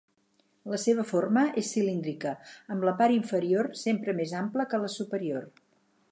La 0.71 0.77
seva 0.83 1.03
forma 1.09 1.41
és 1.61 1.67
cilíndrica 1.75 2.31
amb 2.75 2.87
la 2.89 2.93
part 3.01 3.15
inferior 3.17 3.69
sempre 3.81 4.15
més 4.21 4.33
ampla 4.39 4.65
que 4.71 4.81
la 4.87 4.91
superior. 4.95 5.47